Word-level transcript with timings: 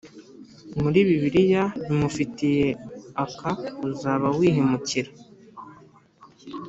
muri 0.81 0.99
Bibiliya 1.07 1.63
bimufitiye 1.85 2.67
akauzaba 3.23 4.27
wihemukira 4.37 5.11